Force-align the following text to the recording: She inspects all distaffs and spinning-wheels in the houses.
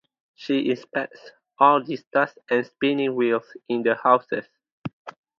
She 0.33 0.71
inspects 0.71 1.19
all 1.59 1.83
distaffs 1.83 2.35
and 2.49 2.65
spinning-wheels 2.65 3.55
in 3.69 3.83
the 3.83 3.93
houses. 3.93 4.45